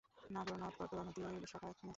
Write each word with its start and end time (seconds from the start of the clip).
নাগর 0.29 0.57
নদ 0.61 0.73
করতোয়া 0.77 1.03
নদীর 1.03 1.49
শাখা 1.51 1.67
নদী। 1.69 1.87